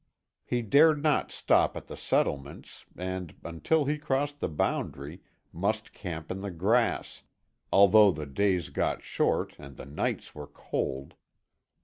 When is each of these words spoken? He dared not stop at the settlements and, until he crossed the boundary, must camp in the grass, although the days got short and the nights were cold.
He 0.43 0.63
dared 0.63 1.03
not 1.03 1.31
stop 1.31 1.77
at 1.77 1.85
the 1.85 1.95
settlements 1.95 2.87
and, 2.97 3.35
until 3.43 3.85
he 3.85 3.99
crossed 3.99 4.39
the 4.39 4.49
boundary, 4.49 5.21
must 5.53 5.93
camp 5.93 6.31
in 6.31 6.41
the 6.41 6.49
grass, 6.49 7.21
although 7.71 8.09
the 8.11 8.25
days 8.25 8.69
got 8.69 9.03
short 9.03 9.53
and 9.59 9.77
the 9.77 9.85
nights 9.85 10.33
were 10.33 10.47
cold. 10.47 11.13